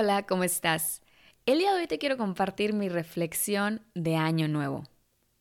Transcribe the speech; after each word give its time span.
Hola, 0.00 0.26
¿cómo 0.26 0.44
estás? 0.44 1.02
El 1.44 1.58
día 1.58 1.74
de 1.74 1.80
hoy 1.80 1.86
te 1.88 1.98
quiero 1.98 2.16
compartir 2.16 2.72
mi 2.72 2.88
reflexión 2.88 3.82
de 3.96 4.14
Año 4.14 4.46
Nuevo. 4.46 4.84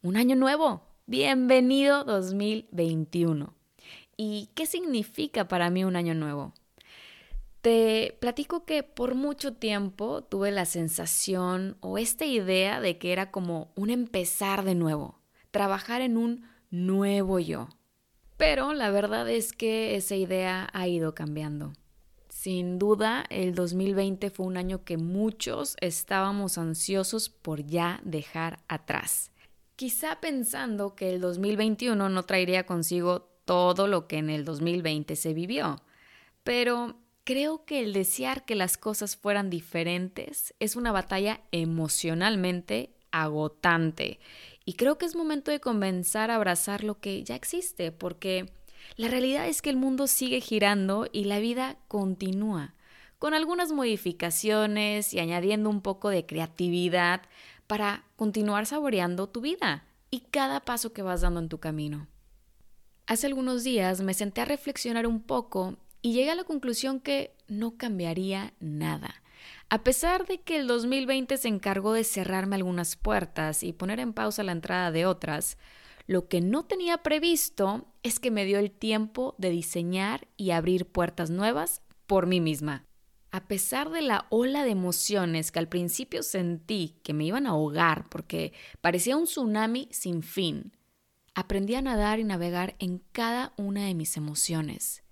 Un 0.01 0.17
año 0.17 0.35
nuevo. 0.35 0.81
Bienvenido 1.05 2.03
2021. 2.05 3.53
¿Y 4.17 4.49
qué 4.55 4.65
significa 4.65 5.47
para 5.47 5.69
mí 5.69 5.83
un 5.83 5.95
año 5.95 6.15
nuevo? 6.15 6.55
Te 7.61 8.17
platico 8.19 8.65
que 8.65 8.81
por 8.81 9.13
mucho 9.13 9.53
tiempo 9.53 10.23
tuve 10.23 10.49
la 10.49 10.65
sensación 10.65 11.77
o 11.81 11.99
esta 11.99 12.25
idea 12.25 12.81
de 12.81 12.97
que 12.97 13.13
era 13.13 13.29
como 13.29 13.71
un 13.75 13.91
empezar 13.91 14.63
de 14.63 14.73
nuevo, 14.73 15.19
trabajar 15.51 16.01
en 16.01 16.17
un 16.17 16.49
nuevo 16.71 17.37
yo. 17.37 17.69
Pero 18.37 18.73
la 18.73 18.89
verdad 18.89 19.29
es 19.29 19.53
que 19.53 19.95
esa 19.95 20.15
idea 20.15 20.67
ha 20.73 20.87
ido 20.87 21.13
cambiando. 21.13 21.73
Sin 22.47 22.79
duda, 22.79 23.25
el 23.29 23.55
2020 23.55 24.29
fue 24.29 24.45
un 24.45 24.55
año 24.55 24.85
que 24.85 24.95
muchos 24.95 25.75
estábamos 25.81 26.57
ansiosos 26.57 27.27
por 27.27 27.65
ya 27.65 27.99
dejar 28.05 28.59
atrás. 28.69 29.31
Quizá 29.75 30.21
pensando 30.21 30.95
que 30.95 31.09
el 31.09 31.19
2021 31.19 32.07
no 32.07 32.23
traería 32.23 32.65
consigo 32.65 33.27
todo 33.43 33.87
lo 33.87 34.07
que 34.07 34.19
en 34.19 34.29
el 34.29 34.45
2020 34.45 35.17
se 35.17 35.33
vivió. 35.33 35.81
Pero 36.45 36.95
creo 37.25 37.65
que 37.65 37.81
el 37.81 37.91
desear 37.91 38.45
que 38.45 38.55
las 38.55 38.77
cosas 38.77 39.17
fueran 39.17 39.49
diferentes 39.49 40.53
es 40.61 40.77
una 40.77 40.93
batalla 40.93 41.41
emocionalmente 41.51 42.95
agotante. 43.11 44.21
Y 44.63 44.75
creo 44.75 44.97
que 44.97 45.05
es 45.05 45.17
momento 45.17 45.51
de 45.51 45.59
comenzar 45.59 46.31
a 46.31 46.35
abrazar 46.35 46.85
lo 46.85 47.01
que 47.01 47.25
ya 47.25 47.35
existe, 47.35 47.91
porque 47.91 48.53
la 48.95 49.07
realidad 49.07 49.47
es 49.47 49.61
que 49.61 49.69
el 49.69 49.77
mundo 49.77 50.07
sigue 50.07 50.41
girando 50.41 51.07
y 51.11 51.25
la 51.25 51.39
vida 51.39 51.77
continúa, 51.87 52.73
con 53.19 53.33
algunas 53.33 53.71
modificaciones 53.71 55.13
y 55.13 55.19
añadiendo 55.19 55.69
un 55.69 55.81
poco 55.81 56.09
de 56.09 56.25
creatividad 56.25 57.21
para 57.67 58.05
continuar 58.15 58.65
saboreando 58.65 59.27
tu 59.27 59.41
vida 59.41 59.83
y 60.09 60.21
cada 60.21 60.61
paso 60.61 60.93
que 60.93 61.01
vas 61.01 61.21
dando 61.21 61.39
en 61.39 61.49
tu 61.49 61.59
camino. 61.59 62.07
Hace 63.07 63.27
algunos 63.27 63.63
días 63.63 64.01
me 64.01 64.13
senté 64.13 64.41
a 64.41 64.45
reflexionar 64.45 65.07
un 65.07 65.21
poco 65.21 65.77
y 66.01 66.13
llegué 66.13 66.31
a 66.31 66.35
la 66.35 66.43
conclusión 66.43 66.99
que 66.99 67.35
no 67.47 67.77
cambiaría 67.77 68.53
nada. 68.59 69.21
A 69.69 69.83
pesar 69.83 70.25
de 70.25 70.39
que 70.41 70.57
el 70.57 70.67
2020 70.67 71.37
se 71.37 71.47
encargó 71.47 71.93
de 71.93 72.03
cerrarme 72.03 72.55
algunas 72.55 72.95
puertas 72.95 73.63
y 73.63 73.73
poner 73.73 73.99
en 73.99 74.13
pausa 74.13 74.43
la 74.43 74.53
entrada 74.53 74.91
de 74.91 75.05
otras, 75.05 75.57
lo 76.07 76.29
que 76.29 76.39
no 76.39 76.63
tenía 76.63 76.99
previsto 76.99 77.85
es 78.01 78.19
que 78.19 78.31
me 78.31 78.45
dio 78.45 78.59
el 78.59 78.71
tiempo 78.71 79.35
de 79.37 79.49
diseñar 79.49 80.29
y 80.37 80.51
abrir 80.51 80.85
puertas 80.85 81.29
nuevas 81.29 81.81
por 82.07 82.27
mí 82.27 82.39
misma. 82.39 82.85
A 83.29 83.45
pesar 83.49 83.91
de 83.91 84.01
la 84.01 84.25
ola 84.29 84.63
de 84.63 84.71
emociones 84.71 85.51
que 85.51 85.59
al 85.59 85.67
principio 85.67 86.23
sentí 86.23 86.95
que 87.03 87.13
me 87.13 87.25
iban 87.25 87.45
a 87.45 87.49
ahogar 87.49 88.07
porque 88.07 88.53
parecía 88.79 89.17
un 89.17 89.25
tsunami 89.25 89.89
sin 89.91 90.23
fin, 90.23 90.71
aprendí 91.35 91.75
a 91.75 91.81
nadar 91.81 92.19
y 92.19 92.23
navegar 92.23 92.75
en 92.79 93.03
cada 93.11 93.53
una 93.57 93.85
de 93.85 93.93
mis 93.93 94.15
emociones. 94.15 95.03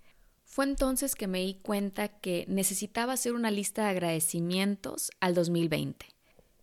Fue 0.45 0.63
entonces 0.63 1.16
que 1.16 1.28
me 1.28 1.41
di 1.41 1.55
cuenta 1.55 2.07
que 2.07 2.45
necesitaba 2.47 3.11
hacer 3.11 3.34
una 3.34 3.51
lista 3.51 3.84
de 3.84 3.89
agradecimientos 3.89 5.11
al 5.19 5.35
2020. 5.35 6.05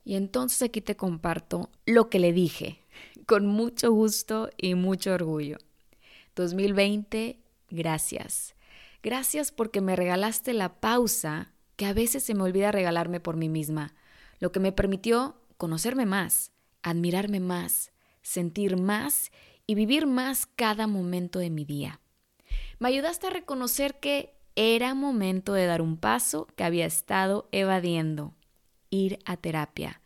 Y 0.04 0.14
entonces 0.14 0.62
aquí 0.62 0.80
te 0.80 0.96
comparto 0.96 1.70
lo 1.84 2.08
que 2.08 2.18
le 2.18 2.32
dije 2.32 2.81
con 3.26 3.46
mucho 3.46 3.92
gusto 3.92 4.50
y 4.56 4.74
mucho 4.74 5.12
orgullo. 5.12 5.58
2020, 6.34 7.38
gracias. 7.70 8.54
Gracias 9.02 9.52
porque 9.52 9.80
me 9.80 9.96
regalaste 9.96 10.52
la 10.52 10.80
pausa 10.80 11.52
que 11.76 11.86
a 11.86 11.92
veces 11.92 12.22
se 12.22 12.34
me 12.34 12.42
olvida 12.42 12.72
regalarme 12.72 13.20
por 13.20 13.36
mí 13.36 13.48
misma, 13.48 13.94
lo 14.38 14.52
que 14.52 14.60
me 14.60 14.72
permitió 14.72 15.36
conocerme 15.56 16.06
más, 16.06 16.52
admirarme 16.82 17.40
más, 17.40 17.92
sentir 18.22 18.76
más 18.76 19.32
y 19.66 19.74
vivir 19.74 20.06
más 20.06 20.46
cada 20.46 20.86
momento 20.86 21.38
de 21.38 21.50
mi 21.50 21.64
día. 21.64 22.00
Me 22.78 22.88
ayudaste 22.88 23.28
a 23.28 23.30
reconocer 23.30 23.98
que 23.98 24.34
era 24.54 24.94
momento 24.94 25.54
de 25.54 25.66
dar 25.66 25.80
un 25.80 25.96
paso 25.96 26.46
que 26.56 26.64
había 26.64 26.86
estado 26.86 27.48
evadiendo, 27.52 28.34
ir 28.90 29.18
a 29.24 29.36
terapia 29.36 30.01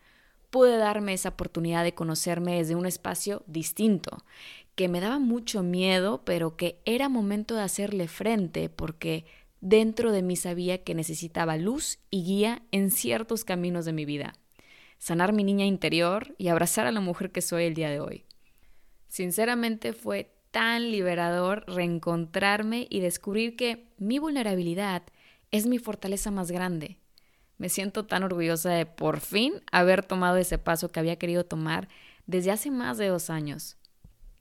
pude 0.56 0.78
darme 0.78 1.12
esa 1.12 1.28
oportunidad 1.28 1.84
de 1.84 1.92
conocerme 1.92 2.56
desde 2.56 2.76
un 2.76 2.86
espacio 2.86 3.42
distinto, 3.46 4.24
que 4.74 4.88
me 4.88 5.00
daba 5.00 5.18
mucho 5.18 5.62
miedo, 5.62 6.22
pero 6.24 6.56
que 6.56 6.80
era 6.86 7.10
momento 7.10 7.54
de 7.54 7.60
hacerle 7.60 8.08
frente 8.08 8.70
porque 8.70 9.26
dentro 9.60 10.12
de 10.12 10.22
mí 10.22 10.34
sabía 10.34 10.82
que 10.82 10.94
necesitaba 10.94 11.58
luz 11.58 11.98
y 12.08 12.24
guía 12.24 12.62
en 12.72 12.90
ciertos 12.90 13.44
caminos 13.44 13.84
de 13.84 13.92
mi 13.92 14.06
vida. 14.06 14.32
Sanar 14.96 15.34
mi 15.34 15.44
niña 15.44 15.66
interior 15.66 16.34
y 16.38 16.48
abrazar 16.48 16.86
a 16.86 16.92
la 16.92 17.00
mujer 17.00 17.32
que 17.32 17.42
soy 17.42 17.64
el 17.64 17.74
día 17.74 17.90
de 17.90 18.00
hoy. 18.00 18.24
Sinceramente 19.08 19.92
fue 19.92 20.32
tan 20.52 20.90
liberador 20.90 21.64
reencontrarme 21.66 22.86
y 22.88 23.00
descubrir 23.00 23.56
que 23.56 23.88
mi 23.98 24.18
vulnerabilidad 24.18 25.02
es 25.50 25.66
mi 25.66 25.78
fortaleza 25.78 26.30
más 26.30 26.50
grande 26.50 26.96
me 27.58 27.68
siento 27.68 28.06
tan 28.06 28.22
orgullosa 28.22 28.70
de 28.70 28.86
por 28.86 29.20
fin 29.20 29.54
haber 29.72 30.04
tomado 30.04 30.36
ese 30.36 30.58
paso 30.58 30.88
que 30.90 31.00
había 31.00 31.16
querido 31.16 31.44
tomar 31.44 31.88
desde 32.26 32.50
hace 32.50 32.70
más 32.70 32.98
de 32.98 33.08
dos 33.08 33.30
años. 33.30 33.76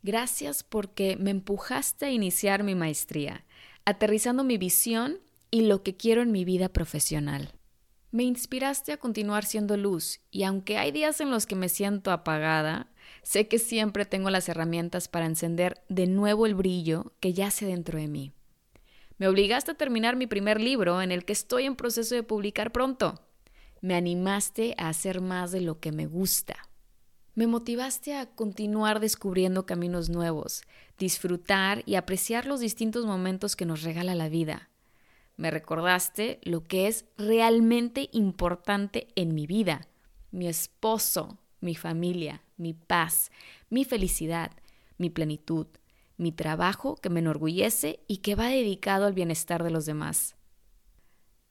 Gracias 0.04 0.64
porque 0.64 1.18
me 1.20 1.32
empujaste 1.32 2.06
a 2.06 2.12
iniciar 2.12 2.64
mi 2.64 2.76
maestría, 2.76 3.46
aterrizando 3.86 4.44
mi 4.44 4.58
visión 4.58 5.18
y 5.50 5.62
lo 5.62 5.82
que 5.84 5.96
quiero 5.96 6.22
en 6.22 6.32
mi 6.32 6.46
vida 6.46 6.70
profesional. 6.70 7.54
Me 8.12 8.24
inspiraste 8.24 8.92
a 8.92 8.98
continuar 8.98 9.46
siendo 9.46 9.78
luz 9.78 10.20
y 10.32 10.44
aunque 10.44 10.78
hay 10.78 10.92
días 10.92 11.22
en 11.22 11.32
los 11.32 11.46
que 11.46 11.56
me 11.56 11.70
siento 11.70 12.12
apagada, 12.12 12.88
sé 13.24 13.48
que 13.48 13.60
siempre 13.60 14.06
tengo 14.06 14.30
las 14.30 14.48
herramientas 14.48 15.08
para 15.08 15.26
encender 15.26 15.84
de 15.90 16.08
nuevo 16.08 16.46
el 16.46 16.56
brillo 16.56 17.14
que 17.20 17.34
yace 17.34 17.66
dentro 17.66 17.98
de 17.98 18.08
mí. 18.08 18.35
Me 19.18 19.28
obligaste 19.28 19.72
a 19.72 19.76
terminar 19.76 20.16
mi 20.16 20.28
primer 20.28 20.60
libro 20.60 21.02
en 21.02 21.12
el 21.12 21.24
que 21.24 21.34
estoy 21.34 21.66
en 21.66 21.76
proceso 21.76 22.16
de 22.16 22.24
publicar 22.24 22.72
pronto. 22.72 23.22
Me 23.82 23.96
animaste 23.96 24.76
a 24.78 24.90
hacer 24.90 25.22
más 25.22 25.52
de 25.52 25.62
lo 25.62 25.80
que 25.80 25.92
me 25.92 26.06
gusta. 26.06 26.56
Me 27.34 27.48
motivaste 27.48 28.16
a 28.16 28.28
continuar 28.28 29.00
descubriendo 29.00 29.66
caminos 29.66 30.10
nuevos, 30.10 30.64
disfrutar 30.98 31.84
y 31.86 31.96
apreciar 31.96 32.46
los 32.46 32.60
distintos 32.60 33.06
momentos 33.06 33.56
que 33.56 33.66
nos 33.66 33.84
regala 33.84 34.16
la 34.16 34.30
vida. 34.30 34.70
Me 35.38 35.52
recordaste 35.52 36.40
lo 36.44 36.64
que 36.64 36.88
es 36.88 37.06
realmente 37.18 38.10
importante 38.14 39.08
en 39.16 39.36
mi 39.36 39.48
vida, 39.48 39.88
mi 40.32 40.48
esposo, 40.48 41.38
mi 41.60 41.76
familia, 41.76 42.42
mi 42.56 42.74
paz, 42.74 43.32
mi 43.70 43.84
felicidad, 43.84 44.52
mi 44.98 45.10
plenitud, 45.10 45.68
mi 46.18 46.32
trabajo 46.32 46.96
que 46.96 47.10
me 47.10 47.20
enorgullece 47.20 48.00
y 48.08 48.18
que 48.18 48.36
va 48.36 48.48
dedicado 48.48 49.06
al 49.06 49.14
bienestar 49.14 49.64
de 49.64 49.72
los 49.72 49.86
demás. 49.86 50.36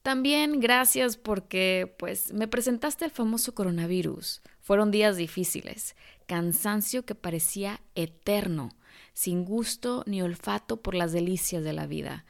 También 0.01 0.59
gracias 0.59 1.17
porque 1.17 1.95
pues 1.97 2.31
me 2.31 2.47
presentaste 2.47 3.05
el 3.05 3.11
famoso 3.11 3.55
coronavirus. 3.55 4.41
Fueron 4.61 4.91
días 4.91 5.17
difíciles, 5.17 5.95
cansancio 6.27 7.05
que 7.05 7.15
parecía 7.15 7.81
eterno, 7.95 8.69
sin 9.13 9.45
gusto 9.45 10.03
ni 10.05 10.21
olfato 10.21 10.81
por 10.81 10.93
las 10.93 11.11
delicias 11.11 11.63
de 11.63 11.73
la 11.73 11.87
vida 11.87 12.25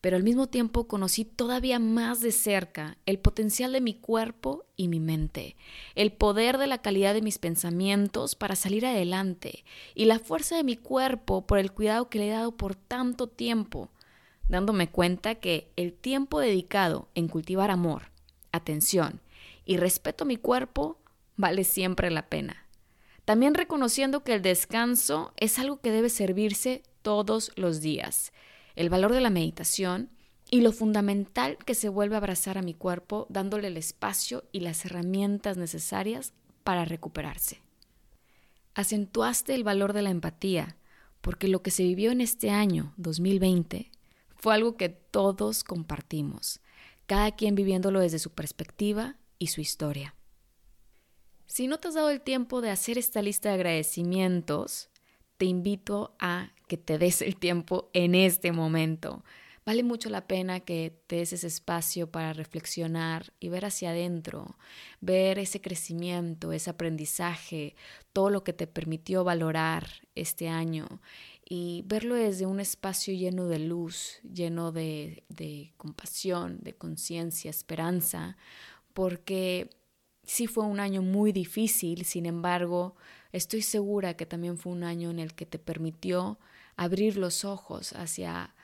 pero 0.00 0.16
al 0.16 0.22
mismo 0.22 0.46
tiempo 0.46 0.86
conocí 0.86 1.24
todavía 1.24 1.78
más 1.78 2.20
de 2.20 2.32
cerca 2.32 2.96
el 3.06 3.18
potencial 3.18 3.72
de 3.72 3.80
mi 3.80 3.94
cuerpo 3.94 4.64
y 4.76 4.88
mi 4.88 4.98
mente, 4.98 5.56
el 5.94 6.12
poder 6.12 6.58
de 6.58 6.66
la 6.66 6.78
calidad 6.78 7.12
de 7.12 7.22
mis 7.22 7.38
pensamientos 7.38 8.34
para 8.34 8.56
salir 8.56 8.86
adelante 8.86 9.64
y 9.94 10.06
la 10.06 10.18
fuerza 10.18 10.56
de 10.56 10.64
mi 10.64 10.76
cuerpo 10.76 11.46
por 11.46 11.58
el 11.58 11.72
cuidado 11.72 12.08
que 12.08 12.18
le 12.18 12.28
he 12.28 12.32
dado 12.32 12.52
por 12.52 12.74
tanto 12.74 13.26
tiempo, 13.26 13.90
dándome 14.48 14.88
cuenta 14.88 15.34
que 15.34 15.70
el 15.76 15.92
tiempo 15.92 16.40
dedicado 16.40 17.08
en 17.14 17.28
cultivar 17.28 17.70
amor, 17.70 18.10
atención 18.52 19.20
y 19.66 19.76
respeto 19.76 20.24
a 20.24 20.26
mi 20.26 20.36
cuerpo 20.36 20.98
vale 21.36 21.64
siempre 21.64 22.10
la 22.10 22.28
pena. 22.28 22.66
También 23.26 23.54
reconociendo 23.54 24.24
que 24.24 24.34
el 24.34 24.42
descanso 24.42 25.32
es 25.36 25.58
algo 25.58 25.80
que 25.80 25.92
debe 25.92 26.08
servirse 26.08 26.82
todos 27.02 27.52
los 27.54 27.80
días 27.80 28.32
el 28.76 28.90
valor 28.90 29.12
de 29.12 29.20
la 29.20 29.30
meditación 29.30 30.10
y 30.50 30.62
lo 30.62 30.72
fundamental 30.72 31.58
que 31.64 31.74
se 31.74 31.88
vuelve 31.88 32.16
a 32.16 32.18
abrazar 32.18 32.58
a 32.58 32.62
mi 32.62 32.74
cuerpo 32.74 33.26
dándole 33.28 33.68
el 33.68 33.76
espacio 33.76 34.44
y 34.52 34.60
las 34.60 34.84
herramientas 34.84 35.56
necesarias 35.56 36.32
para 36.64 36.84
recuperarse. 36.84 37.62
Acentuaste 38.74 39.54
el 39.54 39.64
valor 39.64 39.92
de 39.92 40.02
la 40.02 40.10
empatía, 40.10 40.76
porque 41.20 41.48
lo 41.48 41.62
que 41.62 41.70
se 41.70 41.82
vivió 41.82 42.10
en 42.12 42.20
este 42.20 42.50
año 42.50 42.94
2020 42.96 43.90
fue 44.36 44.54
algo 44.54 44.76
que 44.76 44.88
todos 44.88 45.64
compartimos, 45.64 46.60
cada 47.06 47.32
quien 47.32 47.54
viviéndolo 47.54 48.00
desde 48.00 48.18
su 48.18 48.30
perspectiva 48.30 49.16
y 49.38 49.48
su 49.48 49.60
historia. 49.60 50.14
Si 51.46 51.66
no 51.66 51.78
te 51.78 51.88
has 51.88 51.94
dado 51.94 52.10
el 52.10 52.20
tiempo 52.20 52.60
de 52.60 52.70
hacer 52.70 52.96
esta 52.96 53.22
lista 53.22 53.48
de 53.48 53.56
agradecimientos, 53.56 54.88
te 55.36 55.46
invito 55.46 56.14
a 56.18 56.52
que 56.70 56.76
te 56.76 56.98
des 56.98 57.20
el 57.20 57.34
tiempo 57.36 57.90
en 57.94 58.14
este 58.14 58.52
momento. 58.52 59.24
Vale 59.66 59.82
mucho 59.82 60.08
la 60.08 60.28
pena 60.28 60.60
que 60.60 60.96
te 61.08 61.16
des 61.16 61.32
ese 61.32 61.48
espacio 61.48 62.08
para 62.12 62.32
reflexionar 62.32 63.32
y 63.40 63.48
ver 63.48 63.64
hacia 63.64 63.90
adentro, 63.90 64.56
ver 65.00 65.40
ese 65.40 65.60
crecimiento, 65.60 66.52
ese 66.52 66.70
aprendizaje, 66.70 67.74
todo 68.12 68.30
lo 68.30 68.44
que 68.44 68.52
te 68.52 68.68
permitió 68.68 69.24
valorar 69.24 69.88
este 70.14 70.48
año 70.48 70.86
y 71.44 71.82
verlo 71.86 72.14
desde 72.14 72.46
un 72.46 72.60
espacio 72.60 73.12
lleno 73.14 73.48
de 73.48 73.58
luz, 73.58 74.20
lleno 74.22 74.70
de, 74.70 75.24
de 75.28 75.72
compasión, 75.76 76.60
de 76.62 76.74
conciencia, 76.74 77.50
esperanza, 77.50 78.36
porque 78.94 79.70
sí 80.30 80.46
fue 80.46 80.64
un 80.64 80.78
año 80.78 81.02
muy 81.02 81.32
difícil, 81.32 82.04
sin 82.04 82.24
embargo, 82.24 82.94
estoy 83.32 83.62
segura 83.62 84.14
que 84.14 84.26
también 84.26 84.58
fue 84.58 84.72
un 84.72 84.84
año 84.84 85.10
en 85.10 85.18
el 85.18 85.34
que 85.34 85.44
te 85.44 85.58
permitió 85.58 86.38
abrir 86.76 87.16
los 87.16 87.44
ojos 87.44 87.92
hacia 87.94 88.54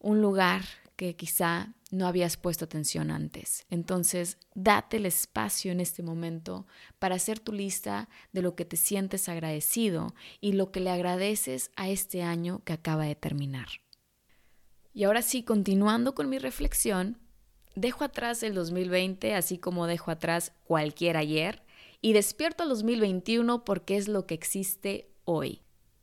un 0.00 0.20
lugar 0.20 0.64
que 0.96 1.14
quizá 1.14 1.72
no 1.92 2.08
habías 2.08 2.36
puesto 2.36 2.64
atención 2.64 3.12
antes. 3.12 3.64
Entonces, 3.70 4.38
date 4.56 4.96
el 4.96 5.06
espacio 5.06 5.70
en 5.70 5.78
este 5.78 6.02
momento 6.02 6.66
para 6.98 7.14
hacer 7.14 7.38
tu 7.38 7.52
lista 7.52 8.08
de 8.32 8.42
lo 8.42 8.56
que 8.56 8.64
te 8.64 8.76
sientes 8.76 9.28
agradecido 9.28 10.16
y 10.40 10.54
lo 10.54 10.72
que 10.72 10.80
le 10.80 10.90
agradeces 10.90 11.70
a 11.76 11.88
este 11.88 12.24
año 12.24 12.60
que 12.64 12.72
acaba 12.72 13.04
de 13.04 13.14
terminar. 13.14 13.68
Y 14.92 15.04
ahora 15.04 15.22
sí, 15.22 15.44
continuando 15.44 16.12
con 16.16 16.28
mi 16.28 16.38
reflexión, 16.38 17.18
dejo 17.74 18.04
atrás 18.04 18.42
el 18.42 18.54
2020 18.54 19.34
así 19.34 19.58
como 19.58 19.86
dejo 19.86 20.10
atrás 20.10 20.52
cualquier 20.64 21.16
ayer 21.16 21.62
y 22.00 22.12
despierto 22.12 22.62
al 22.62 22.68
2021 22.68 23.64
porque 23.64 23.96
es 23.96 24.08
lo 24.08 24.26
que 24.26 24.34
existe 24.34 25.08
hoy. 25.24 25.62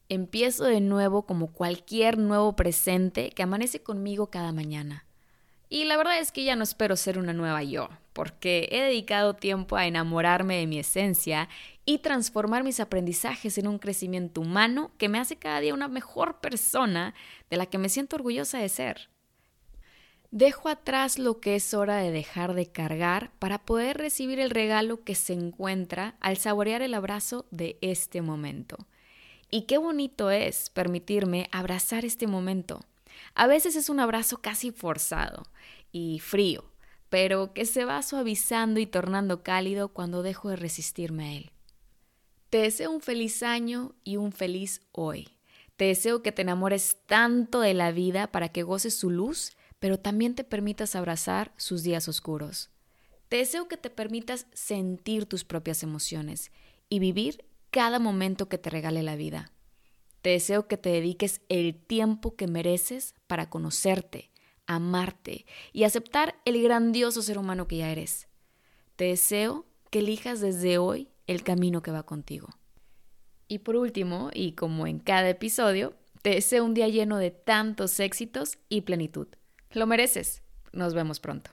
Empiezo 0.09 0.65
de 0.65 0.81
nuevo 0.81 1.27
como 1.27 1.53
cualquier 1.53 2.17
nuevo 2.17 2.55
presente 2.55 3.29
que 3.29 3.43
amanece 3.43 3.83
conmigo 3.83 4.31
cada 4.31 4.51
mañana. 4.51 5.05
Y 5.69 5.85
la 5.85 5.95
verdad 5.95 6.19
es 6.19 6.33
que 6.33 6.43
ya 6.43 6.57
no 6.57 6.63
espero 6.63 6.97
ser 6.97 7.17
una 7.17 7.31
nueva 7.31 7.63
yo, 7.63 7.87
porque 8.11 8.67
he 8.71 8.81
dedicado 8.81 9.35
tiempo 9.35 9.77
a 9.77 9.85
enamorarme 9.85 10.57
de 10.57 10.67
mi 10.67 10.79
esencia 10.79 11.47
y 11.85 11.99
transformar 11.99 12.65
mis 12.65 12.81
aprendizajes 12.81 13.57
en 13.57 13.67
un 13.67 13.79
crecimiento 13.79 14.41
humano 14.41 14.91
que 14.97 15.07
me 15.07 15.17
hace 15.17 15.37
cada 15.37 15.61
día 15.61 15.73
una 15.73 15.87
mejor 15.87 16.41
persona 16.41 17.13
de 17.49 17.57
la 17.57 17.67
que 17.67 17.77
me 17.77 17.87
siento 17.87 18.17
orgullosa 18.17 18.57
de 18.57 18.67
ser. 18.67 19.10
Dejo 20.31 20.69
atrás 20.69 21.19
lo 21.19 21.41
que 21.41 21.55
es 21.55 21.73
hora 21.73 21.97
de 21.97 22.09
dejar 22.09 22.53
de 22.53 22.65
cargar 22.65 23.33
para 23.37 23.65
poder 23.65 23.97
recibir 23.97 24.39
el 24.39 24.49
regalo 24.49 25.03
que 25.03 25.13
se 25.13 25.33
encuentra 25.33 26.15
al 26.21 26.37
saborear 26.37 26.81
el 26.81 26.93
abrazo 26.93 27.45
de 27.51 27.77
este 27.81 28.21
momento. 28.21 28.87
Y 29.49 29.63
qué 29.63 29.77
bonito 29.77 30.31
es 30.31 30.69
permitirme 30.69 31.49
abrazar 31.51 32.05
este 32.05 32.27
momento. 32.27 32.79
A 33.35 33.45
veces 33.45 33.75
es 33.75 33.89
un 33.89 33.99
abrazo 33.99 34.37
casi 34.37 34.71
forzado 34.71 35.43
y 35.91 36.19
frío, 36.19 36.63
pero 37.09 37.53
que 37.53 37.65
se 37.65 37.83
va 37.83 38.01
suavizando 38.01 38.79
y 38.79 38.85
tornando 38.85 39.43
cálido 39.43 39.89
cuando 39.89 40.23
dejo 40.23 40.47
de 40.47 40.55
resistirme 40.55 41.25
a 41.25 41.33
él. 41.33 41.51
Te 42.49 42.59
deseo 42.59 42.89
un 42.89 43.01
feliz 43.01 43.43
año 43.43 43.95
y 44.05 44.15
un 44.15 44.31
feliz 44.31 44.79
hoy. 44.93 45.27
Te 45.75 45.85
deseo 45.85 46.21
que 46.23 46.31
te 46.31 46.41
enamores 46.41 46.99
tanto 47.05 47.59
de 47.59 47.73
la 47.73 47.91
vida 47.91 48.31
para 48.31 48.47
que 48.47 48.63
goces 48.63 48.97
su 48.97 49.09
luz, 49.09 49.57
pero 49.81 49.99
también 49.99 50.35
te 50.35 50.43
permitas 50.43 50.95
abrazar 50.95 51.51
sus 51.57 51.81
días 51.81 52.07
oscuros. 52.07 52.69
Te 53.29 53.37
deseo 53.37 53.67
que 53.67 53.77
te 53.77 53.89
permitas 53.89 54.45
sentir 54.53 55.25
tus 55.25 55.43
propias 55.43 55.81
emociones 55.81 56.51
y 56.87 56.99
vivir 56.99 57.45
cada 57.71 57.97
momento 57.97 58.47
que 58.47 58.59
te 58.59 58.69
regale 58.69 59.01
la 59.01 59.15
vida. 59.15 59.51
Te 60.21 60.29
deseo 60.29 60.67
que 60.67 60.77
te 60.77 60.89
dediques 60.89 61.41
el 61.49 61.75
tiempo 61.75 62.35
que 62.35 62.45
mereces 62.45 63.15
para 63.25 63.49
conocerte, 63.49 64.29
amarte 64.67 65.47
y 65.73 65.83
aceptar 65.83 66.35
el 66.45 66.61
grandioso 66.61 67.23
ser 67.23 67.39
humano 67.39 67.67
que 67.67 67.77
ya 67.77 67.91
eres. 67.91 68.27
Te 68.95 69.05
deseo 69.05 69.65
que 69.89 69.99
elijas 69.99 70.41
desde 70.41 70.77
hoy 70.77 71.09
el 71.25 71.41
camino 71.41 71.81
que 71.81 71.89
va 71.89 72.03
contigo. 72.03 72.49
Y 73.47 73.59
por 73.59 73.77
último, 73.77 74.29
y 74.31 74.51
como 74.51 74.85
en 74.85 74.99
cada 74.99 75.29
episodio, 75.29 75.95
te 76.21 76.29
deseo 76.29 76.65
un 76.65 76.75
día 76.75 76.87
lleno 76.87 77.17
de 77.17 77.31
tantos 77.31 77.99
éxitos 77.99 78.59
y 78.69 78.81
plenitud. 78.81 79.27
Lo 79.73 79.85
mereces. 79.87 80.41
Nos 80.73 80.93
vemos 80.93 81.19
pronto. 81.19 81.51